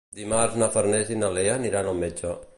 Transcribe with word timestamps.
Dimarts 0.19 0.55
na 0.63 0.69
Farners 0.77 1.13
i 1.15 1.19
na 1.25 1.31
Lea 1.37 1.55
aniran 1.61 1.93
al 1.93 2.01
metge. 2.07 2.35